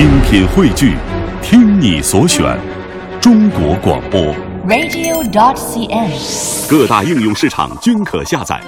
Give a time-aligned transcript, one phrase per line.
[0.00, 0.96] 精品汇聚，
[1.42, 2.58] 听你所选，
[3.20, 4.18] 中国广播。
[4.66, 6.70] radio.dot.cn，。
[6.70, 8.58] 各大应用市场均可下载。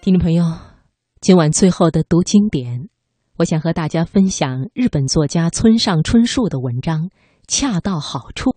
[0.00, 0.46] 听众朋友，
[1.20, 2.88] 今晚最后的读经典，
[3.36, 7.02] 我想和大家分享日本作家村上春树的文章
[7.46, 8.52] 《恰到好处》。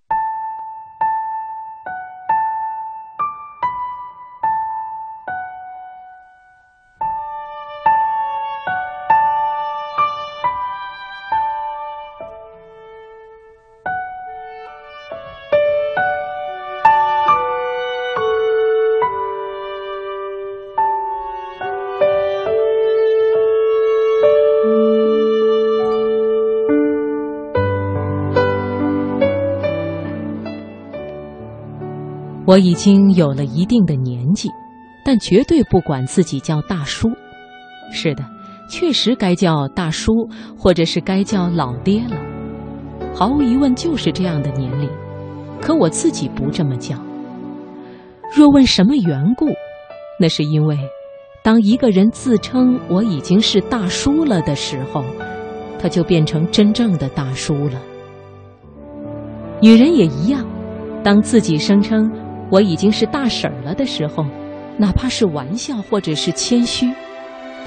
[32.50, 34.50] 我已经有了一定的年纪，
[35.06, 37.08] 但绝对不管自己叫大叔。
[37.92, 38.26] 是的，
[38.68, 40.12] 确实该叫大叔，
[40.58, 42.18] 或者是该叫老爹了。
[43.14, 44.90] 毫无疑问，就是这样的年龄。
[45.62, 46.96] 可我自己不这么叫。
[48.36, 49.46] 若问什么缘故，
[50.20, 50.76] 那是因为，
[51.44, 55.06] 当一个人自称我已经是大叔了的时候，
[55.78, 57.80] 他就变成真正的大叔了。
[59.62, 60.44] 女人也一样，
[61.04, 62.12] 当自己声称
[62.50, 64.26] 我已经是大婶儿了的时候，
[64.78, 66.92] 哪怕是玩笑或者是谦虚，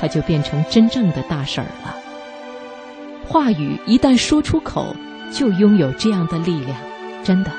[0.00, 1.96] 她就变成真正的大婶儿了。
[3.24, 4.94] 话语一旦说出口，
[5.32, 6.76] 就拥有这样的力量，
[7.22, 7.50] 真的。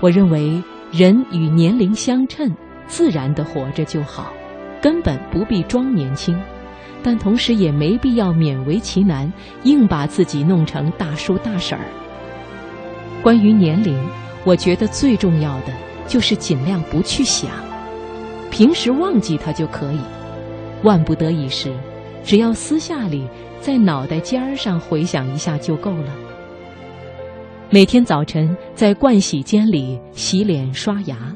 [0.00, 0.62] 我认为
[0.92, 2.54] 人与年龄相称，
[2.86, 4.32] 自然的活着就好，
[4.82, 6.38] 根本不必装年轻，
[7.02, 11.84] 但同时也没必要勉为其难，硬把自己弄成大叔大婶儿。
[13.22, 13.98] 关于年龄，
[14.46, 15.72] 我觉得最重要的
[16.06, 17.50] 就是尽量不去想，
[18.48, 19.98] 平时忘记它就可以。
[20.84, 21.74] 万不得已时，
[22.24, 23.26] 只要私下里
[23.60, 26.14] 在脑袋尖儿上回想一下就够了。
[27.70, 31.34] 每天早晨在盥洗间里洗脸刷牙，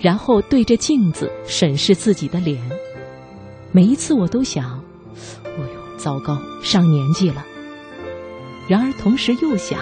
[0.00, 2.58] 然后对着镜子审视自己的脸。
[3.72, 4.82] 每一次我都想
[5.44, 7.44] ：“哎呦，糟糕，上年纪了。”
[8.66, 9.80] 然而同时又想。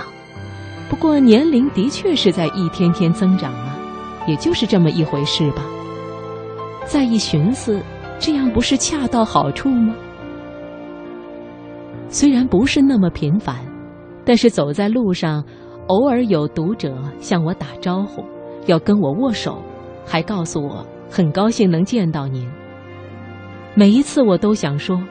[0.88, 3.76] 不过年龄的确是在一天天增长啊，
[4.26, 5.64] 也就是这么一回事吧。
[6.84, 7.82] 再一寻思，
[8.20, 9.94] 这样不是恰到好处吗？
[12.08, 13.56] 虽然不是那么频繁，
[14.24, 15.44] 但是走在路上，
[15.88, 18.24] 偶尔有读者向我打招呼，
[18.66, 19.60] 要跟我握手，
[20.06, 22.48] 还告诉我很高兴能见到您。
[23.74, 25.02] 每一次我都想说，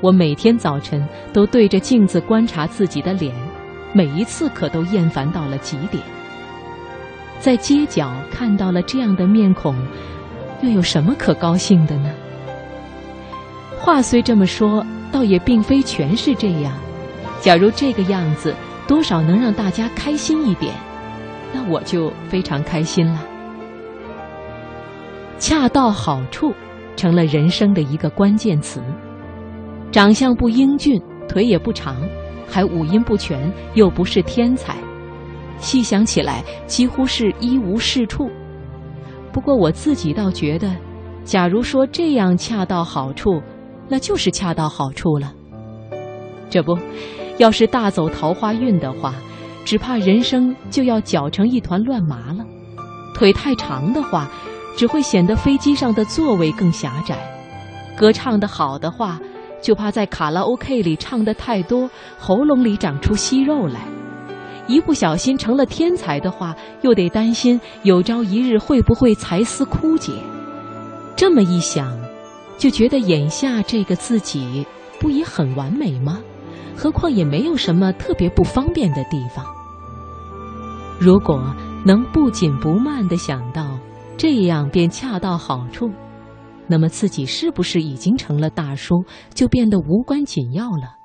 [0.00, 3.34] 我每天早晨都对着镜子观察自己的脸。
[3.96, 6.04] 每一次可都厌烦到了极点。
[7.40, 9.74] 在街角看到了这样的面孔，
[10.60, 12.10] 又有什么可高兴的呢？
[13.78, 16.74] 话虽这么说，倒也并非全是这样。
[17.40, 18.54] 假如这个样子
[18.86, 20.74] 多少能让大家开心一点，
[21.54, 23.24] 那我就非常开心了。
[25.38, 26.52] 恰到好处
[26.96, 28.82] 成了人生的一个关键词。
[29.90, 31.96] 长相不英俊，腿也不长。
[32.48, 34.76] 还五音不全，又不是天才，
[35.58, 38.30] 细想起来几乎是一无是处。
[39.32, 40.74] 不过我自己倒觉得，
[41.24, 43.42] 假如说这样恰到好处，
[43.88, 45.32] 那就是恰到好处了。
[46.48, 46.78] 这不，
[47.38, 49.14] 要是大走桃花运的话，
[49.64, 52.44] 只怕人生就要搅成一团乱麻了。
[53.14, 54.30] 腿太长的话，
[54.76, 57.16] 只会显得飞机上的座位更狭窄；
[57.96, 59.18] 歌唱得好的话，
[59.66, 63.80] 就怕在卡拉 OK 里唱的太多，喉咙里长出息肉来；
[64.68, 70.12] 一不小心成了天才的话，又得担心有朝一日会不会才思枯竭。
[71.16, 71.98] 这么一想，
[72.56, 74.64] 就觉得眼下这个自己
[75.00, 76.20] 不也很完美吗？
[76.76, 79.44] 何况也没有什么特别不方便的地方。
[81.00, 81.42] 如果
[81.84, 83.76] 能不紧不慢地想到
[84.16, 85.90] 这样，便恰到好处。
[86.68, 90.96] 那么自己是不是已经成了大叔，就变得无关紧要了？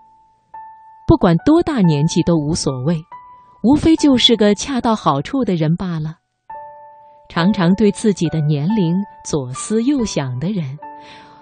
[1.07, 2.97] 不管多大年纪都无所谓，
[3.63, 6.15] 无非就是个恰到好处的人罢了。
[7.29, 10.77] 常常对自己的年龄左思右想的人，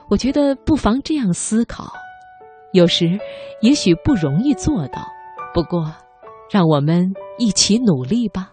[0.10, 1.92] 我觉得不妨这样思考。
[2.74, 3.20] 有时
[3.62, 5.02] 也许不容易做到，
[5.54, 5.92] 不过，
[6.52, 8.52] 让我们一起努力吧。